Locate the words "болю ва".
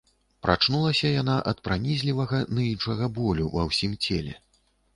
3.21-3.69